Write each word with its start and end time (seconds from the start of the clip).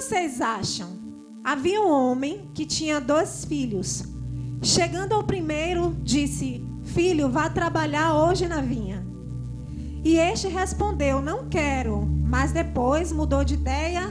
vocês 0.00 0.40
acham? 0.40 0.88
Havia 1.44 1.78
um 1.82 1.90
homem 1.90 2.50
que 2.54 2.64
tinha 2.64 2.98
dois 2.98 3.44
filhos. 3.44 4.02
Chegando 4.62 5.12
ao 5.12 5.22
primeiro, 5.22 5.94
disse: 6.02 6.64
Filho, 6.84 7.28
vá 7.28 7.50
trabalhar 7.50 8.14
hoje 8.14 8.48
na 8.48 8.62
vinha. 8.62 9.06
E 10.02 10.16
este 10.16 10.48
respondeu: 10.48 11.20
Não 11.20 11.50
quero. 11.50 12.06
Mas 12.06 12.50
depois 12.50 13.12
mudou 13.12 13.44
de 13.44 13.52
ideia 13.52 14.10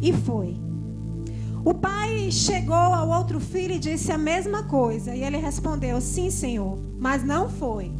e 0.00 0.14
foi. 0.14 0.56
O 1.62 1.74
pai 1.74 2.30
chegou 2.30 2.74
ao 2.74 3.10
outro 3.10 3.38
filho 3.38 3.74
e 3.74 3.78
disse 3.78 4.10
a 4.10 4.16
mesma 4.16 4.62
coisa. 4.62 5.14
E 5.14 5.22
ele 5.22 5.36
respondeu: 5.36 6.00
Sim, 6.00 6.30
senhor, 6.30 6.78
mas 6.98 7.22
não 7.22 7.50
foi. 7.50 7.92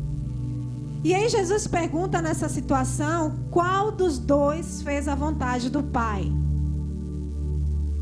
E 1.05 1.15
aí 1.15 1.29
Jesus 1.29 1.67
pergunta 1.67 2.23
nessa 2.23 2.49
situação: 2.49 3.35
qual 3.51 3.93
dos 3.93 4.19
dois 4.19 4.81
fez 4.81 5.07
a 5.09 5.15
vontade 5.15 5.69
do 5.69 5.83
pai? 5.83 6.33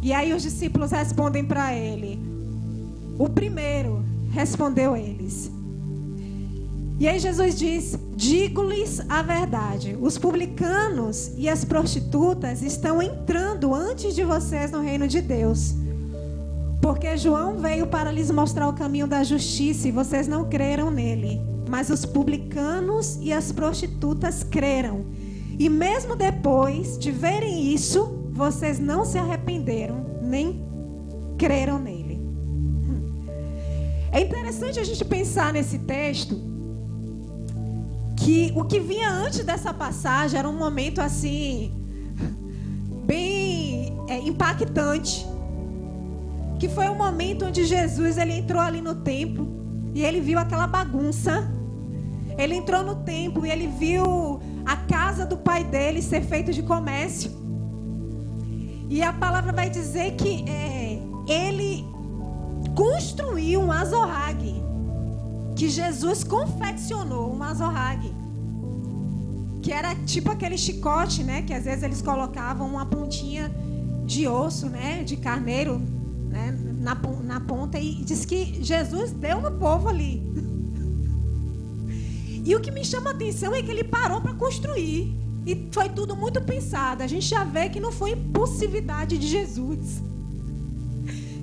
E 0.03 0.12
aí 0.12 0.32
os 0.32 0.43
discípulos 0.43 0.91
respondem 0.91 1.45
para 1.45 1.75
ele: 1.75 2.30
o 3.20 3.29
primeiro, 3.29 4.02
respondeu 4.30 4.97
eles. 4.97 5.52
E 6.98 7.06
aí 7.06 7.19
Jesus 7.19 7.55
diz: 7.55 7.98
Digo-lhes 8.16 9.01
a 9.11 9.20
verdade: 9.20 9.95
os 10.01 10.16
publicanos 10.16 11.33
e 11.37 11.47
as 11.47 11.62
prostitutas 11.62 12.62
estão 12.62 13.02
entrando 13.02 13.75
antes 13.75 14.15
de 14.15 14.25
vocês 14.25 14.70
no 14.70 14.80
reino 14.80 15.06
de 15.06 15.20
Deus. 15.20 15.75
Porque 16.80 17.14
João 17.19 17.59
veio 17.59 17.87
para 17.87 18.11
lhes 18.11 18.30
mostrar 18.30 18.69
o 18.69 18.73
caminho 18.73 19.06
da 19.06 19.23
justiça 19.23 19.87
e 19.87 19.92
vocês 19.92 20.27
não 20.27 20.48
creram 20.48 20.91
nele. 20.91 21.42
Mas 21.69 21.91
os 21.91 22.06
publicanos 22.06 23.19
e 23.20 23.34
as 23.34 23.53
prostitutas 23.53 24.42
creram. 24.42 25.05
E 25.59 25.69
mesmo 25.69 26.17
depois 26.17 26.98
de 26.98 27.11
verem 27.11 27.75
isso, 27.75 28.20
vocês 28.41 28.79
não 28.79 29.05
se 29.05 29.19
arrependeram 29.19 30.07
nem 30.23 30.65
creram 31.37 31.79
nele. 31.79 32.19
É 34.11 34.20
interessante 34.20 34.81
a 34.81 34.84
gente 34.84 35.05
pensar 35.05 35.53
nesse 35.53 35.78
texto 35.81 36.41
que 38.17 38.51
o 38.56 38.64
que 38.64 38.81
vinha 38.81 39.11
antes 39.11 39.45
dessa 39.45 39.73
passagem 39.75 40.39
era 40.39 40.48
um 40.48 40.56
momento 40.56 41.01
assim 41.01 41.77
bem 43.05 43.98
é, 44.09 44.19
impactante, 44.19 45.27
que 46.59 46.69
foi 46.69 46.89
um 46.89 46.97
momento 46.97 47.45
onde 47.45 47.64
Jesus 47.64 48.17
ele 48.17 48.33
entrou 48.33 48.61
ali 48.61 48.81
no 48.81 48.95
templo 48.95 49.48
e 49.95 50.03
ele 50.03 50.20
viu 50.20 50.39
aquela 50.39 50.67
bagunça. 50.67 51.47
Ele 52.39 52.55
entrou 52.55 52.83
no 52.83 52.97
templo 52.97 53.45
e 53.45 53.51
ele 53.51 53.67
viu 53.67 54.41
a 54.64 54.77
casa 54.77 55.27
do 55.27 55.36
pai 55.36 55.62
dele 55.62 56.01
ser 56.01 56.23
feita 56.23 56.53
de 56.53 56.62
comércio. 56.62 57.39
E 58.91 59.02
a 59.02 59.12
palavra 59.12 59.52
vai 59.52 59.70
dizer 59.70 60.16
que 60.16 60.44
é, 60.50 61.00
ele 61.28 61.86
construiu 62.74 63.60
um 63.60 63.70
azorrague 63.70 64.60
que 65.55 65.69
Jesus 65.69 66.24
confeccionou 66.24 67.34
um 67.34 67.42
azorrague. 67.42 68.12
Que 69.62 69.72
era 69.72 69.94
tipo 69.94 70.30
aquele 70.30 70.56
chicote, 70.56 71.22
né? 71.22 71.42
Que 71.42 71.52
às 71.52 71.64
vezes 71.64 71.83
eles 71.83 72.02
colocavam 72.02 72.66
uma 72.66 72.86
pontinha 72.86 73.55
de 74.06 74.27
osso, 74.27 74.70
né? 74.70 75.05
De 75.05 75.18
carneiro, 75.18 75.78
né? 75.78 76.50
Na, 76.80 76.94
na 77.22 77.41
ponta. 77.41 77.78
E 77.78 78.02
diz 78.02 78.24
que 78.24 78.64
Jesus 78.64 79.12
deu 79.12 79.41
no 79.41 79.52
povo 79.52 79.88
ali. 79.88 80.22
E 82.42 82.56
o 82.56 82.61
que 82.61 82.70
me 82.70 82.83
chama 82.83 83.11
a 83.11 83.12
atenção 83.12 83.55
é 83.55 83.62
que 83.62 83.70
ele 83.70 83.84
parou 83.84 84.22
para 84.22 84.33
construir. 84.33 85.20
E 85.46 85.69
foi 85.72 85.88
tudo 85.88 86.14
muito 86.14 86.41
pensado. 86.41 87.02
A 87.02 87.06
gente 87.06 87.27
já 87.27 87.44
vê 87.44 87.69
que 87.69 87.80
não 87.80 87.92
foi 87.92 88.10
impulsividade 88.12 89.19
de 89.19 89.27
Jesus. 89.27 90.02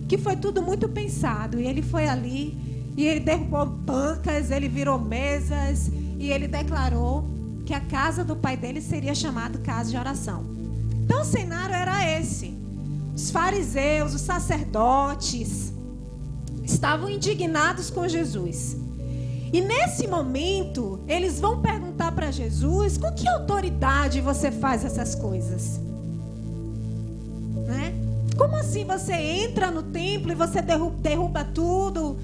Que 0.08 0.18
foi 0.18 0.36
tudo 0.36 0.62
muito 0.62 0.88
pensado. 0.88 1.60
E 1.60 1.66
ele 1.66 1.82
foi 1.82 2.08
ali 2.08 2.58
e 2.96 3.06
ele 3.06 3.20
derrubou 3.20 3.66
bancas, 3.66 4.50
ele 4.50 4.68
virou 4.68 5.00
mesas 5.00 5.92
e 6.18 6.32
ele 6.32 6.48
declarou 6.48 7.30
que 7.64 7.74
a 7.74 7.80
casa 7.80 8.24
do 8.24 8.36
pai 8.36 8.58
dele 8.58 8.82
seria 8.82 9.14
chamada 9.14 9.60
casa 9.60 9.92
de 9.92 9.98
oração. 9.98 10.46
Então 11.04 11.22
o 11.22 11.26
cenário 11.26 11.76
era 11.76 12.20
esse. 12.20 12.58
Os 13.16 13.30
fariseus, 13.30 14.16
os 14.16 14.22
sacerdotes 14.22 15.74
estavam 16.64 17.10
indignados 17.10 17.90
com 17.90 18.08
Jesus. 18.08 18.76
E 19.52 19.62
nesse 19.62 20.08
momento, 20.08 21.00
eles 21.08 21.40
vão 21.40 21.62
perguntar 21.62 22.12
para 22.12 22.32
Jesus: 22.32 22.98
com 22.98 23.12
que 23.14 23.28
autoridade 23.28 24.20
você 24.22 24.52
faz 24.52 24.84
essas 24.84 25.16
coisas? 25.16 25.80
Né? 27.66 27.94
Como 28.38 28.56
assim 28.56 28.86
você 28.86 29.14
entra 29.14 29.72
no 29.72 29.84
templo 29.84 30.32
e 30.32 30.36
você 30.36 30.62
derruba, 30.62 30.98
derruba 31.02 31.44
tudo? 31.44 32.18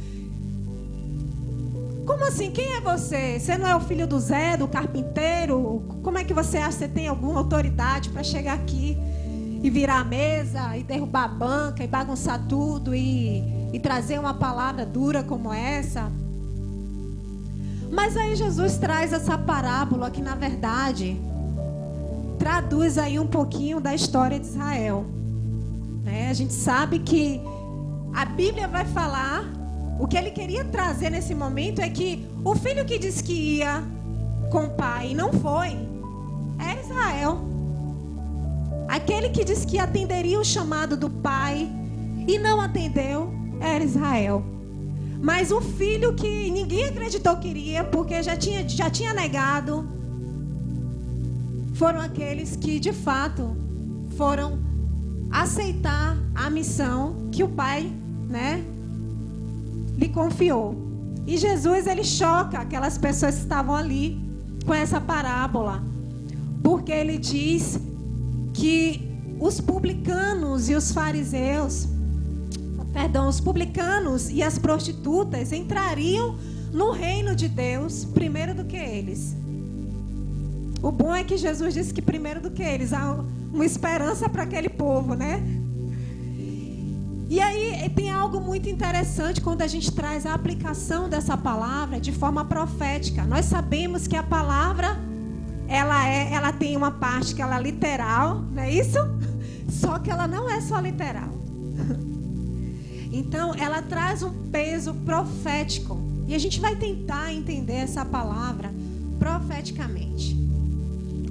Como 2.06 2.25
assim? 2.25 2.51
Quem 2.51 2.73
é 2.73 2.81
você? 2.81 3.39
Você 3.39 3.57
não 3.57 3.67
é 3.67 3.75
o 3.75 3.79
filho 3.79 4.06
do 4.06 4.19
Zé, 4.19 4.57
do 4.57 4.67
carpinteiro? 4.67 5.83
Como 6.03 6.17
é 6.17 6.23
que 6.23 6.33
você 6.33 6.57
acha 6.57 6.72
que 6.72 6.73
você 6.79 6.88
tem 6.89 7.07
alguma 7.07 7.39
autoridade 7.39 8.09
para 8.09 8.23
chegar 8.23 8.56
aqui 8.56 8.97
e 9.63 9.69
virar 9.69 10.01
a 10.01 10.03
mesa 10.03 10.75
e 10.75 10.83
derrubar 10.83 11.23
a 11.23 11.28
banca 11.29 11.81
e 11.81 11.88
bagunçar 11.88 12.45
tudo 12.45 12.94
e, 12.94 13.41
e 13.72 13.79
trazer 13.79 14.19
uma 14.19 14.33
palavra 14.33 14.85
dura 14.85 15.23
como 15.23 15.53
essa? 15.53 16.12
Mas 17.94 18.18
aí 18.18 18.36
Jesus 18.36 18.78
traz 18.78 19.14
essa 19.14 19.38
parábola 19.38 20.09
que 20.09 20.22
na 20.22 20.36
verdade 20.36 21.20
traduz 22.40 22.98
aí 22.98 23.20
um 23.20 23.28
pouquinho 23.28 23.80
da 23.80 23.94
história 23.94 24.40
de 24.40 24.48
Israel. 24.48 25.06
Né? 26.04 26.30
A 26.30 26.34
gente 26.34 26.54
sabe 26.54 27.00
que 27.00 27.40
a 28.14 28.26
Bíblia 28.26 28.68
vai 28.68 28.86
falar 28.86 29.46
o 30.00 30.08
que 30.08 30.18
ele 30.18 30.31
queria 30.31 30.66
trazer 30.66 31.09
nesse 31.09 31.36
momento 31.36 31.80
é 31.80 31.90
que 31.90 32.28
o 32.44 32.56
filho 32.56 32.84
que 32.84 32.98
disse 32.98 33.24
que 33.24 33.58
ia 33.58 33.84
com 34.50 34.66
o 34.66 34.70
pai 34.72 35.12
e 35.12 35.16
não 35.16 35.31
foi, 35.31 35.78
é 36.60 36.81
Israel. 36.81 37.40
Aquele 38.88 39.30
que 39.30 39.44
disse 39.44 39.66
que 39.66 39.80
atenderia 39.80 40.40
o 40.40 40.44
chamado 40.44 40.98
do 40.98 41.10
pai 41.10 41.72
e 42.28 42.38
não 42.38 42.60
atendeu, 42.60 43.31
era 43.60 43.84
Israel. 43.84 44.44
Mas 45.23 45.53
o 45.53 45.61
filho 45.61 46.13
que 46.13 46.51
ninguém 46.51 46.84
acreditou 46.84 47.38
que 47.38 47.47
iria, 47.47 47.81
porque 47.81 48.22
já 48.22 48.35
tinha, 48.35 48.67
já 48.67 48.89
tinha 48.89 49.13
negado, 49.13 49.88
foram 51.75 52.01
aqueles 52.01 52.57
que 52.57 52.78
de 52.78 52.91
fato 52.91 53.56
foram 54.17 54.59
aceitar 55.31 56.17
a 56.35 56.50
missão 56.50 57.29
que 57.31 57.41
o 57.41 57.47
pai, 57.47 57.89
né, 58.28 58.66
lhe 59.97 60.09
confiou. 60.09 60.75
E 61.25 61.38
Jesus 61.38 61.88
ele 61.88 62.03
choca 62.03 62.59
aquelas 62.59 62.97
pessoas 62.97 63.35
que 63.35 63.44
estavam 63.44 63.75
ali 63.75 64.22
com 64.66 64.73
essa 64.73 65.00
parábola, 65.00 65.81
porque 66.62 66.91
ele 66.91 67.17
diz 67.17 67.79
que 68.53 69.09
os 69.39 69.62
publicanos 69.62 70.67
e 70.67 70.75
os 70.75 70.91
fariseus, 70.91 71.88
perdão, 72.94 73.28
os 73.28 73.40
publicanos 73.40 74.30
e 74.30 74.44
as 74.44 74.58
prostitutas 74.59 75.52
entrariam 75.52 76.38
no 76.72 76.92
reino 76.92 77.36
de 77.36 77.50
Deus 77.50 78.06
primeiro 78.06 78.54
do 78.54 78.64
que 78.64 78.78
eles. 78.78 79.36
O 80.81 80.92
bom 80.92 81.14
é 81.14 81.24
que 81.24 81.38
Jesus 81.38 81.74
disse 81.74 81.94
que 81.94 82.02
primeiro 82.02 82.40
do 82.40 82.52
que 82.52 82.62
eles 82.62 82.94
há 82.94 83.24
uma 83.52 83.66
esperança 83.66 84.30
para 84.30 84.44
aquele 84.44 84.70
povo, 84.70 85.14
né? 85.14 85.42
E 87.30 87.40
aí 87.40 87.90
tem 87.96 88.12
algo 88.12 88.40
muito 88.40 88.70
interessante 88.70 89.42
quando 89.42 89.62
a 89.62 89.68
gente 89.68 89.92
traz 89.92 90.25
a 90.25 90.34
aplicação 90.34 91.10
dessa 91.10 91.36
palavra 91.36 92.00
de 92.00 92.12
forma 92.12 92.46
profética. 92.46 93.24
Nós 93.24 93.46
sabemos 93.46 94.08
que 94.08 94.16
a 94.16 94.22
palavra 94.22 95.00
ela 95.68 96.08
é, 96.08 96.34
ela 96.34 96.52
tem 96.52 96.78
uma 96.78 96.92
parte 96.92 97.34
que 97.34 97.42
ela 97.42 97.58
é 97.58 97.62
literal, 97.62 98.42
não 98.52 98.62
é 98.62 98.72
isso? 98.72 99.00
Só 99.68 99.98
que 99.98 100.12
ela 100.12 100.28
não 100.28 100.48
é 100.48 100.62
só 100.62 100.80
literal. 100.80 101.30
Então, 103.24 103.56
ela 103.56 103.81
traz 103.81 104.22
um 104.22 104.50
peso 104.52 104.94
profético. 105.06 105.98
E 106.28 106.36
a 106.36 106.38
gente 106.38 106.60
vai 106.60 106.75
tentar 106.75 107.34
entender 107.34 107.74
essa 107.74 108.04
palavra 108.04 108.72
profeticamente. 109.18 110.38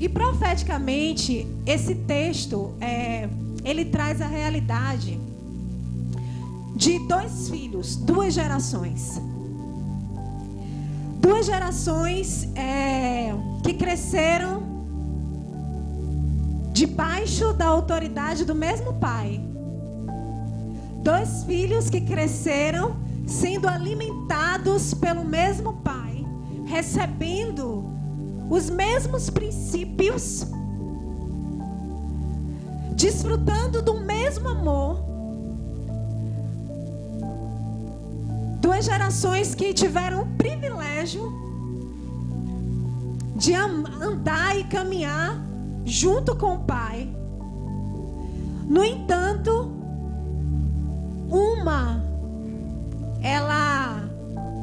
E 0.01 0.09
profeticamente, 0.09 1.47
esse 1.67 1.95
texto, 1.95 2.75
é, 2.81 3.29
ele 3.63 3.85
traz 3.85 4.21
a 4.21 4.27
realidade 4.27 5.21
de 6.75 6.99
dois 7.07 7.51
filhos, 7.51 7.95
duas 7.97 8.33
gerações. 8.35 9.21
Duas 11.21 11.47
gerações 11.47 12.49
é, 12.57 13.33
que 13.63 13.75
cresceram 13.75 14.63
debaixo 16.73 17.53
da 17.53 17.67
autoridade 17.67 18.45
do 18.45 18.55
mesmo 18.55 18.95
pai. 18.95 19.41
Dois 21.03 21.45
filhos 21.45 21.91
que 21.91 22.01
cresceram 22.01 22.97
sendo 23.27 23.69
alimentados 23.69 24.95
pelo 24.95 25.25
mesmo 25.25 25.75
pai, 25.75 26.25
recebendo 26.67 27.85
os 28.49 28.71
mesmos 28.71 29.31
princípios 29.31 30.47
desfrutando 32.95 33.83
do 33.83 33.95
mesmo 34.01 34.49
amor. 34.49 35.05
Duas 38.61 38.85
gerações 38.85 39.57
que 39.57 39.75
tiveram 39.75 40.23
o 40.23 40.27
privilégio 40.37 41.33
de 43.35 43.55
andar 43.55 44.57
e 44.57 44.63
caminhar 44.65 45.37
junto 45.85 46.37
com 46.37 46.55
o 46.55 46.59
Pai. 46.61 47.13
No 48.69 48.85
entanto, 48.85 49.82
uma 51.33 52.03
ela 53.23 54.03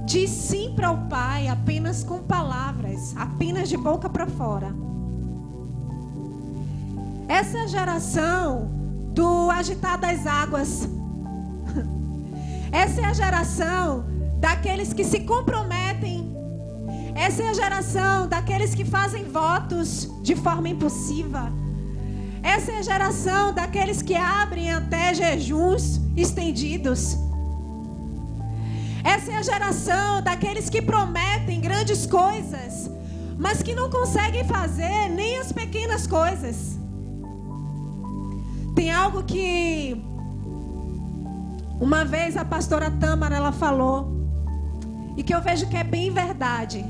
diz 0.06 0.30
sim 0.30 0.74
para 0.75 0.92
o 0.92 1.07
Pai 1.07 1.48
apenas 1.48 2.04
com 2.04 2.19
palavras, 2.19 3.16
apenas 3.18 3.69
de 3.69 3.77
boca 3.77 4.10
para 4.10 4.27
fora. 4.27 4.74
Essa 7.27 7.68
geração 7.68 8.69
do 9.13 9.50
agitar 9.50 10.00
das 10.00 10.27
águas. 10.27 10.88
Essa 12.71 13.01
é 13.01 13.06
a 13.06 13.13
geração 13.13 14.06
daqueles 14.39 14.94
que 14.94 15.04
se 15.04 15.21
comprometem. 15.21 16.36
Essa 17.16 17.44
é 17.44 17.50
a 17.50 17.54
geração 17.54 18.27
daqueles 18.27 18.75
que 18.75 18.86
fazem 18.86 19.24
votos 19.25 20.10
de 20.21 20.36
forma 20.36 20.69
impulsiva. 20.69 21.51
Essa 22.42 22.71
é 22.71 22.77
a 22.80 22.81
geração 22.81 23.54
daqueles 23.54 24.01
que 24.01 24.16
abrem 24.16 24.71
até 24.71 25.13
jejuns 25.13 25.99
estendidos. 26.15 27.17
Essa 29.03 29.31
é 29.31 29.35
a 29.38 29.44
geração 29.44 30.21
daqueles 30.21 30.69
que 30.69 30.81
prometem 30.81 31.61
grandes 31.61 32.06
coisas, 32.06 32.89
mas 33.38 33.61
que 33.61 33.73
não 33.73 33.89
conseguem 33.89 34.44
fazer 34.44 35.09
nem 35.09 35.39
as 35.39 35.51
pequenas 35.51 36.06
coisas. 36.06 36.77
Tem 38.75 38.91
algo 38.91 39.23
que 39.23 40.01
uma 41.79 42.03
vez 42.03 42.35
a 42.35 42.44
pastora 42.44 42.91
Tâmara 42.91 43.35
ela 43.35 43.51
falou 43.51 44.19
e 45.15 45.23
que 45.23 45.33
eu 45.33 45.41
vejo 45.41 45.67
que 45.67 45.77
é 45.77 45.83
bem 45.83 46.11
verdade. 46.11 46.85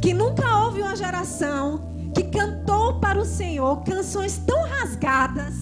Que 0.00 0.14
nunca 0.14 0.58
houve 0.58 0.80
uma 0.82 0.96
geração 0.96 2.10
que 2.14 2.24
cantou 2.24 3.00
para 3.00 3.18
o 3.18 3.24
Senhor 3.24 3.82
canções 3.84 4.38
tão 4.38 4.62
rasgadas, 4.64 5.54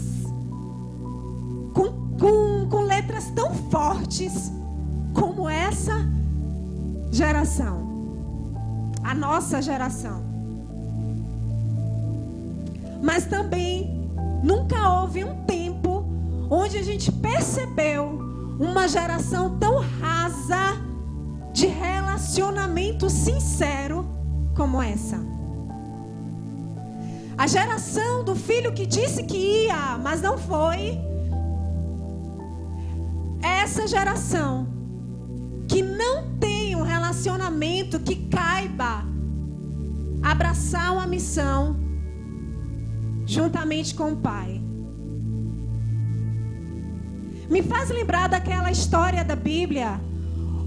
fortes, 3.77 4.53
como 5.13 5.49
essa 5.49 5.95
geração, 7.11 7.77
a 9.05 9.15
nossa 9.15 9.61
geração. 9.61 10.23
Mas 13.03 13.27
também 13.27 13.97
Nunca 14.47 15.01
houve 15.01 15.25
um 15.25 15.45
tempo 15.45 16.05
onde 16.49 16.79
a 16.79 16.83
gente 16.83 17.11
percebeu 17.11 18.21
uma 18.61 18.87
geração 18.87 19.59
tão 19.59 19.81
rasa 20.01 20.81
de 21.53 21.67
relacionamento 21.67 23.11
sincero 23.11 24.07
como 24.55 24.81
essa. 24.81 25.21
A 27.37 27.47
geração 27.47 28.25
do 28.25 28.37
filho 28.37 28.73
que 28.73 28.87
disse 28.87 29.25
que 29.25 29.37
ia, 29.67 29.99
mas 29.99 30.23
não 30.23 30.39
foi. 30.39 30.99
Essa 33.63 33.87
geração 33.87 34.69
que 35.67 35.83
não 35.83 36.37
tem 36.39 36.77
um 36.77 36.83
relacionamento 36.83 37.99
que 37.99 38.17
caiba 38.29 39.05
abraçar 40.23 40.93
uma 40.93 41.07
missão 41.07 41.77
juntamente 43.25 43.95
com 43.95 44.13
o 44.13 44.17
Pai. 44.17 44.61
Me 47.49 47.63
faz 47.63 47.89
lembrar 47.91 48.29
daquela 48.29 48.71
história 48.71 49.25
da 49.25 49.35
Bíblia, 49.35 50.01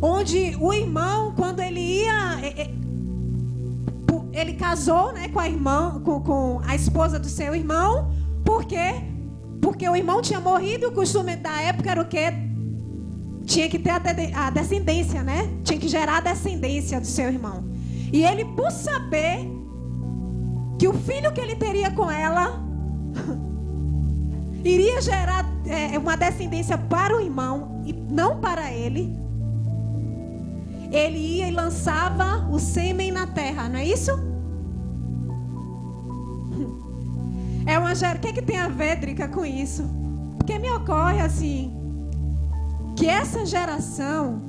onde 0.01 0.56
o 0.59 0.74
irmão, 0.74 1.33
quando 1.36 1.59
ele 1.59 1.80
ia, 1.80 2.39
é, 2.41 2.62
é, 2.63 2.71
ele 4.33 4.53
casou, 4.53 5.13
né, 5.13 5.30
com 5.30 5.39
a 5.39 5.47
irmã, 5.47 6.01
com, 6.03 6.21
com 6.21 6.62
a 6.65 6.74
esposa 6.75 7.19
do 7.19 7.27
seu 7.27 7.53
irmão, 7.56 8.12
por 8.44 8.65
quê? 8.65 8.95
Porque 9.62 9.88
o 9.88 9.95
irmão 9.95 10.21
tinha 10.21 10.39
morrido 10.39 10.86
e 10.86 10.88
o 10.88 10.91
costume 10.91 11.36
da 11.36 11.62
época 11.62 11.91
era 11.91 12.01
o 12.01 12.06
quê? 12.06 12.49
Tinha 13.50 13.68
que 13.68 13.80
ter 13.80 13.90
a 14.36 14.51
descendência, 14.51 15.24
né? 15.24 15.50
Tinha 15.63 15.80
que 15.80 15.88
gerar 15.88 16.18
a 16.18 16.19
descendência 16.19 17.01
do 17.01 17.07
seu 17.07 17.30
irmão. 17.30 17.66
E 18.13 18.24
ele, 18.24 18.46
por 18.46 18.69
saber 18.69 19.40
que 20.78 20.88
o 20.88 20.94
filho 20.94 21.34
que 21.34 21.42
ele 21.42 21.56
teria 21.56 21.90
com 21.90 22.12
ela 22.12 22.63
iria 24.63 25.01
gerar 25.01 25.44
é, 25.66 25.98
uma 25.98 26.16
descendência 26.16 26.78
para 26.78 27.18
o 27.18 27.19
irmão 27.19 27.81
e 27.84 27.92
não 27.92 28.40
para 28.40 28.72
ele. 28.72 29.18
Ele 30.92 31.18
ia 31.18 31.48
e 31.48 31.51
lançava 31.51 32.48
o 32.51 32.60
sêmen 32.60 33.12
na 33.12 33.25
terra, 33.25 33.68
não 33.68 33.80
é 33.80 33.86
isso? 33.86 34.12
É 37.66 37.78
uma. 37.78 37.92
O 37.92 38.19
que, 38.19 38.28
é 38.30 38.34
que 38.34 38.42
tem 38.42 38.57
a 38.57 38.68
ver, 38.68 38.96
Drica, 38.96 39.28
com 39.28 39.46
isso? 39.46 39.84
Porque 40.38 40.57
me 40.57 40.72
ocorre 40.72 41.19
assim 41.19 41.78
que 43.00 43.07
essa 43.07 43.46
geração 43.46 44.42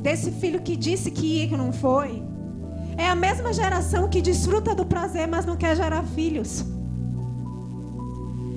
desse 0.00 0.30
filho 0.30 0.62
que 0.62 0.76
disse 0.76 1.10
que 1.10 1.26
ia 1.38 1.48
que 1.48 1.56
não 1.56 1.72
foi, 1.72 2.22
é 2.96 3.08
a 3.08 3.16
mesma 3.16 3.52
geração 3.52 4.08
que 4.08 4.22
desfruta 4.22 4.76
do 4.76 4.86
prazer, 4.86 5.26
mas 5.26 5.44
não 5.44 5.56
quer 5.56 5.74
gerar 5.74 6.04
filhos. 6.04 6.64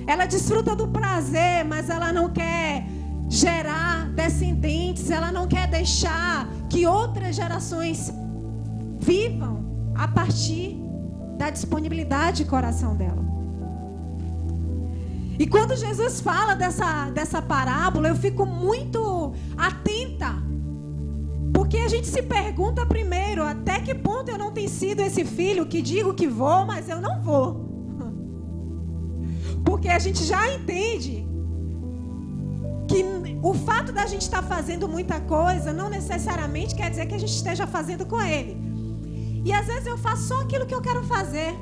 Ela 0.06 0.28
desfruta 0.28 0.75
do 0.75 0.88
prazer, 0.90 1.66
mas 1.66 1.90
ela 1.90 2.14
não 2.14 2.30
quer 2.30 2.86
gerar 3.28 4.08
descendentes, 4.10 5.10
ela 5.10 5.31
não 5.31 5.48
quer 5.48 5.68
deixar 5.68 6.48
que 6.69 6.86
outras 6.86 7.36
gerações 7.36 8.14
vivam 9.00 9.66
a 9.96 10.08
partir 10.08 10.78
da 11.40 11.50
disponibilidade 11.50 12.44
de 12.44 12.46
coração 12.46 12.96
dela. 12.96 13.26
E 15.39 15.45
quando 15.45 15.75
Jesus 15.75 16.19
fala 16.19 16.56
dessa, 16.56 17.10
dessa 17.12 17.42
parábola, 17.42 18.10
eu 18.10 18.16
fico 18.16 18.45
muito 18.45 19.34
atenta 19.56 20.48
porque 21.54 21.80
a 21.80 21.88
gente 21.88 22.07
se 22.07 22.22
pergunta 22.22 22.86
primeiro, 22.86 23.44
até 23.44 23.80
que 23.80 23.94
ponto 23.94 24.30
eu 24.30 24.38
não 24.38 24.51
tenho 24.51 24.69
sido 24.69 25.01
esse 25.01 25.25
filho 25.25 25.66
que 25.66 25.81
digo 25.81 26.13
que 26.13 26.28
vou, 26.28 26.66
mas 26.66 26.88
eu 26.88 27.01
não 27.01 27.22
vou. 27.22 27.68
Porque 29.66 29.89
a 29.89 30.00
gente 30.00 30.24
já 30.24 30.54
entende 30.54 31.28
que 32.88 33.04
o 33.42 33.54
fato 33.54 33.92
da 33.92 34.06
gente 34.06 34.21
estar 34.21 34.42
fazendo 34.44 34.88
muita 34.88 35.19
coisa 35.19 35.73
não 35.73 35.90
necessariamente 35.90 36.73
quer 36.73 36.90
dizer 36.90 37.06
que 37.06 37.16
a 37.16 37.19
gente 37.19 37.33
esteja 37.33 37.68
fazendo 37.68 38.06
com 38.06 38.21
ele. 38.21 38.56
E 39.44 39.52
às 39.52 39.68
vezes 39.68 39.88
eu 39.88 39.97
faço 39.97 40.28
só 40.28 40.42
aquilo 40.42 40.66
que 40.66 40.76
eu 40.76 40.81
quero 40.81 41.04
fazer. 41.04 41.54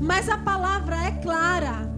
Mas 0.00 0.28
a 0.28 0.36
palavra 0.36 0.96
é 1.04 1.12
clara. 1.12 1.97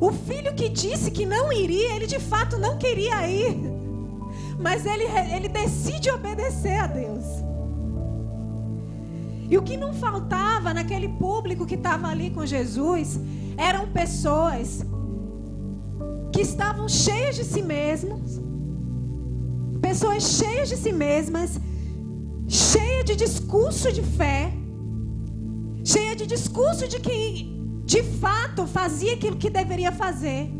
O 0.00 0.12
filho 0.12 0.54
que 0.54 0.68
disse 0.68 1.10
que 1.10 1.24
não 1.24 1.52
iria, 1.52 1.94
ele 1.96 2.06
de 2.06 2.18
fato 2.18 2.58
não 2.58 2.76
queria 2.78 3.28
ir 3.28 3.74
mas 4.58 4.86
ele, 4.86 5.04
ele 5.34 5.48
decide 5.48 6.10
obedecer 6.10 6.78
a 6.78 6.86
Deus. 6.86 7.24
E 9.50 9.58
o 9.58 9.62
que 9.62 9.76
não 9.76 9.92
faltava 9.92 10.72
naquele 10.72 11.08
público 11.08 11.66
que 11.66 11.74
estava 11.74 12.08
ali 12.08 12.30
com 12.30 12.46
Jesus 12.46 13.20
eram 13.56 13.88
pessoas 13.88 14.84
que 16.32 16.40
estavam 16.40 16.88
cheias 16.88 17.36
de 17.36 17.44
si 17.44 17.62
mesmos, 17.62 18.40
pessoas 19.80 20.22
cheias 20.22 20.68
de 20.70 20.76
si 20.76 20.92
mesmas, 20.92 21.60
cheias 22.48 23.04
de 23.04 23.16
discurso 23.16 23.92
de 23.92 24.02
fé, 24.02 24.52
cheias 25.84 26.16
de 26.16 26.26
discurso 26.26 26.88
de 26.88 26.98
que 26.98 27.53
de 27.84 28.02
fato 28.02 28.66
fazia 28.66 29.14
aquilo 29.14 29.36
que 29.36 29.50
deveria 29.50 29.92
fazer, 29.92 30.50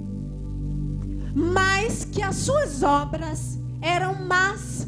mas 1.34 2.04
que 2.04 2.22
as 2.22 2.36
suas 2.36 2.82
obras 2.82 3.58
eram 3.80 4.26
más. 4.26 4.86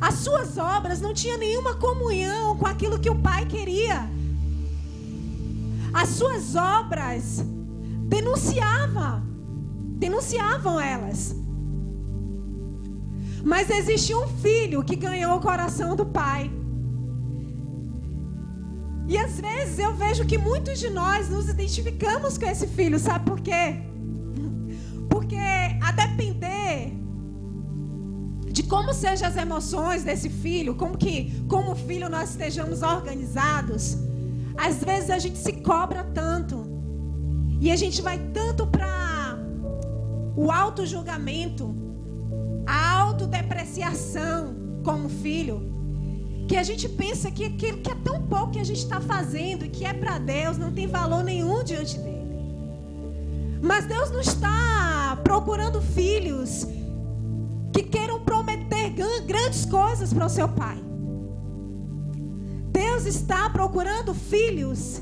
As 0.00 0.14
suas 0.14 0.58
obras 0.58 1.00
não 1.00 1.14
tinham 1.14 1.38
nenhuma 1.38 1.74
comunhão 1.74 2.56
com 2.56 2.66
aquilo 2.66 2.98
que 2.98 3.10
o 3.10 3.18
Pai 3.20 3.46
queria. 3.46 4.08
As 5.92 6.10
suas 6.10 6.54
obras 6.54 7.44
denunciavam, 8.06 9.22
denunciavam 9.96 10.80
elas. 10.80 11.34
Mas 13.44 13.68
existe 13.70 14.14
um 14.14 14.26
filho 14.26 14.82
que 14.82 14.96
ganhou 14.96 15.36
o 15.36 15.40
coração 15.40 15.94
do 15.94 16.06
Pai. 16.06 16.50
E 19.06 19.18
às 19.18 19.38
vezes 19.38 19.78
eu 19.78 19.94
vejo 19.94 20.24
que 20.24 20.38
muitos 20.38 20.78
de 20.78 20.88
nós 20.88 21.28
nos 21.28 21.48
identificamos 21.48 22.38
com 22.38 22.46
esse 22.46 22.66
filho, 22.66 22.98
sabe 22.98 23.26
por 23.26 23.40
quê? 23.40 23.82
Porque 25.10 25.36
a 25.36 25.92
depender 25.92 26.92
de 28.50 28.62
como 28.62 28.94
sejam 28.94 29.28
as 29.28 29.36
emoções 29.36 30.04
desse 30.04 30.30
filho, 30.30 30.74
como 30.76 30.96
que, 30.96 31.44
como 31.48 31.74
filho 31.74 32.08
nós 32.08 32.30
estejamos 32.30 32.82
organizados. 32.82 33.98
Às 34.56 34.82
vezes 34.82 35.10
a 35.10 35.18
gente 35.18 35.38
se 35.38 35.54
cobra 35.54 36.04
tanto. 36.04 36.64
E 37.60 37.70
a 37.72 37.76
gente 37.76 38.00
vai 38.00 38.18
tanto 38.32 38.66
para 38.66 39.36
o 40.36 40.50
auto-julgamento, 40.50 41.74
a 42.66 43.00
autodepreciação 43.00 44.54
como 44.84 45.08
filho, 45.08 45.73
que 46.46 46.56
a 46.56 46.62
gente 46.62 46.88
pensa 46.88 47.30
que 47.30 47.44
aquilo 47.44 47.78
que 47.78 47.90
é 47.90 47.94
tão 47.94 48.22
pouco 48.22 48.52
que 48.52 48.58
a 48.58 48.64
gente 48.64 48.80
está 48.80 49.00
fazendo 49.00 49.64
e 49.64 49.68
que 49.68 49.84
é 49.84 49.92
para 49.92 50.18
Deus 50.18 50.58
não 50.58 50.72
tem 50.72 50.86
valor 50.86 51.22
nenhum 51.24 51.64
diante 51.64 51.98
dele. 51.98 52.24
Mas 53.62 53.86
Deus 53.86 54.10
não 54.10 54.20
está 54.20 55.18
procurando 55.24 55.80
filhos 55.80 56.66
que 57.72 57.82
queiram 57.82 58.20
prometer 58.20 58.90
grandes 59.26 59.64
coisas 59.64 60.12
para 60.12 60.26
o 60.26 60.28
seu 60.28 60.48
pai. 60.48 60.78
Deus 62.70 63.06
está 63.06 63.48
procurando 63.50 64.14
filhos 64.14 65.00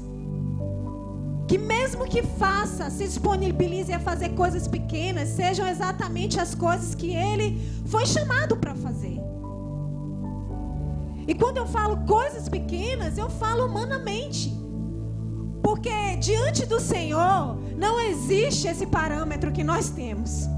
que 1.48 1.58
mesmo 1.58 2.06
que 2.06 2.22
faça, 2.22 2.88
se 2.88 3.04
disponibilize 3.04 3.92
a 3.92 3.98
fazer 3.98 4.30
coisas 4.30 4.66
pequenas, 4.66 5.28
sejam 5.30 5.66
exatamente 5.68 6.40
as 6.40 6.54
coisas 6.54 6.94
que 6.94 7.14
ele 7.14 7.60
foi 7.86 8.06
chamado 8.06 8.56
para 8.56 8.74
fazer. 8.74 9.31
E 11.26 11.34
quando 11.34 11.58
eu 11.58 11.66
falo 11.66 11.98
coisas 11.98 12.48
pequenas, 12.48 13.16
eu 13.16 13.30
falo 13.30 13.66
humanamente. 13.66 14.52
Porque 15.62 16.16
diante 16.16 16.66
do 16.66 16.80
Senhor 16.80 17.56
não 17.76 18.00
existe 18.00 18.66
esse 18.66 18.86
parâmetro 18.86 19.52
que 19.52 19.62
nós 19.62 19.90
temos. 19.90 20.48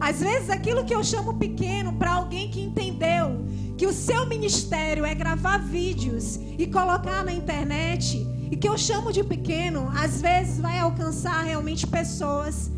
Às 0.00 0.20
vezes 0.20 0.48
aquilo 0.48 0.84
que 0.84 0.94
eu 0.94 1.02
chamo 1.02 1.34
pequeno 1.34 1.92
para 1.92 2.12
alguém 2.12 2.50
que 2.50 2.60
entendeu 2.60 3.44
que 3.76 3.86
o 3.86 3.92
seu 3.92 4.26
ministério 4.26 5.04
é 5.04 5.14
gravar 5.14 5.58
vídeos 5.58 6.36
e 6.58 6.66
colocar 6.66 7.24
na 7.24 7.32
internet, 7.32 8.26
e 8.50 8.56
que 8.56 8.68
eu 8.68 8.76
chamo 8.76 9.12
de 9.12 9.22
pequeno, 9.22 9.88
às 9.94 10.20
vezes 10.20 10.58
vai 10.58 10.78
alcançar 10.78 11.42
realmente 11.44 11.86
pessoas 11.86 12.70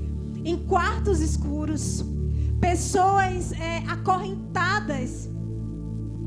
em 0.44 0.58
quartos 0.66 1.20
escuros, 1.20 2.04
pessoas 2.60 3.52
é, 3.52 3.78
acorrentadas 3.88 5.28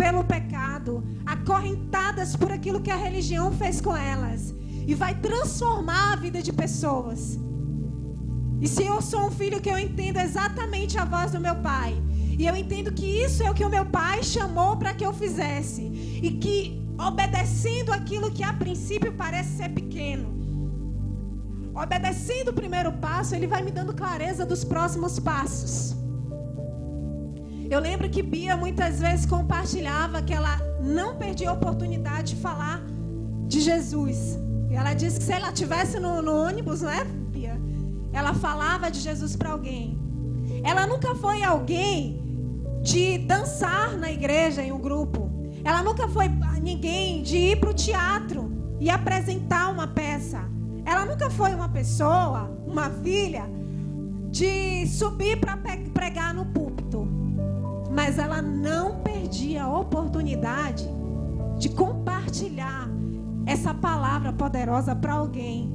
pelo 0.04 0.22
pecado, 0.26 1.02
acorrentadas 1.26 2.36
por 2.36 2.52
aquilo 2.52 2.82
que 2.82 2.92
a 2.92 2.98
religião 2.98 3.54
fez 3.54 3.80
com 3.80 3.96
elas, 3.96 4.54
e 4.86 4.94
vai 4.94 5.14
transformar 5.16 6.12
a 6.12 6.16
vida 6.18 6.42
de 6.42 6.52
pessoas. 6.52 7.40
E 8.60 8.68
se 8.68 8.84
eu 8.84 9.02
sou 9.02 9.28
um 9.28 9.32
filho 9.32 9.62
que 9.62 9.70
eu 9.70 9.78
entendo 9.78 10.20
exatamente 10.20 10.98
a 10.98 11.06
voz 11.06 11.32
do 11.32 11.40
meu 11.40 11.56
pai, 11.56 11.96
e 12.38 12.46
eu 12.46 12.54
entendo 12.54 12.92
que 12.92 13.06
isso 13.06 13.44
é 13.44 13.50
o 13.50 13.54
que 13.54 13.64
o 13.64 13.70
meu 13.70 13.86
pai 13.86 14.22
chamou 14.24 14.76
para 14.76 14.94
que 14.94 15.06
eu 15.06 15.14
fizesse, 15.14 15.84
e 16.22 16.32
que 16.32 16.86
obedecendo 17.00 17.94
aquilo 17.94 18.30
que 18.30 18.44
a 18.44 18.52
princípio 18.52 19.14
parece 19.14 19.56
ser 19.56 19.70
pequeno, 19.70 20.28
obedecendo 21.74 22.50
o 22.50 22.54
primeiro 22.62 22.92
passo, 22.92 23.36
ele 23.36 23.48
vai 23.48 23.62
me 23.62 23.72
dando 23.72 23.94
clareza 23.94 24.46
dos 24.46 24.66
próximos 24.66 25.18
passos. 25.18 26.03
Eu 27.74 27.80
lembro 27.80 28.08
que 28.08 28.22
Bia 28.22 28.56
muitas 28.56 29.00
vezes 29.00 29.26
compartilhava 29.26 30.22
que 30.22 30.32
ela 30.32 30.62
não 30.80 31.18
perdia 31.18 31.50
a 31.50 31.54
oportunidade 31.54 32.36
de 32.36 32.40
falar 32.40 32.80
de 33.48 33.62
Jesus. 33.62 34.38
Ela 34.70 34.94
disse 34.94 35.18
que 35.18 35.26
se 35.26 35.32
ela 35.32 35.48
estivesse 35.48 36.00
no, 36.00 36.22
no 36.22 36.36
ônibus, 36.36 36.84
não 36.84 36.92
é, 36.92 37.04
Bia? 37.04 37.60
Ela 38.12 38.36
falava 38.36 38.92
de 38.92 39.00
Jesus 39.00 39.36
para 39.36 39.50
alguém. 39.50 39.98
Ela 40.64 40.86
nunca 40.86 41.16
foi 41.16 41.42
alguém 41.42 42.22
de 42.84 43.18
dançar 43.18 43.98
na 43.98 44.12
igreja 44.12 44.62
em 44.62 44.72
um 44.72 44.80
grupo. 44.80 45.32
Ela 45.64 45.82
nunca 45.82 46.08
foi 46.08 46.30
ninguém 46.62 47.24
de 47.24 47.38
ir 47.38 47.60
para 47.60 47.72
o 47.72 47.74
teatro 47.74 48.52
e 48.80 48.88
apresentar 48.88 49.72
uma 49.72 49.88
peça. 49.88 50.48
Ela 50.86 51.08
nunca 51.08 51.28
foi 51.32 51.56
uma 51.56 51.70
pessoa, 51.70 52.56
uma 52.68 52.92
filha, 52.92 53.46
de 54.30 54.86
subir 54.86 55.40
para 55.40 55.58
pregar 55.92 56.36
no. 56.36 56.43
Mas 58.06 58.18
ela 58.18 58.42
não 58.42 58.96
perdia 59.00 59.64
a 59.64 59.80
oportunidade 59.80 60.86
de 61.58 61.70
compartilhar 61.70 62.90
essa 63.46 63.74
palavra 63.74 64.34
poderosa 64.34 64.94
para 64.94 65.14
alguém. 65.14 65.74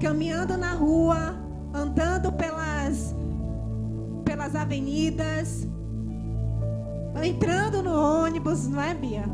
Caminhando 0.00 0.58
na 0.58 0.72
rua, 0.72 1.36
andando 1.72 2.32
pelas, 2.32 3.14
pelas 4.24 4.56
avenidas, 4.56 5.68
entrando 7.22 7.80
no 7.80 7.94
ônibus, 7.94 8.66
não 8.66 8.82
é, 8.82 8.92
Bia? 8.92 9.26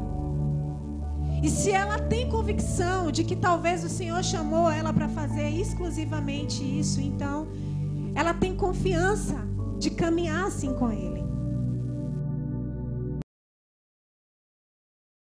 E 1.42 1.48
se 1.48 1.70
ela 1.70 1.98
tem 1.98 2.28
convicção 2.28 3.10
de 3.10 3.24
que 3.24 3.34
talvez 3.34 3.82
o 3.84 3.88
Senhor 3.88 4.22
chamou 4.22 4.70
ela 4.70 4.92
para 4.92 5.08
fazer 5.08 5.48
exclusivamente 5.48 6.62
isso, 6.62 7.00
então 7.00 7.48
ela 8.14 8.34
tem 8.34 8.54
confiança 8.54 9.36
de 9.78 9.88
caminhar 9.88 10.44
assim 10.48 10.74
com 10.74 10.92
Ele. 10.92 11.21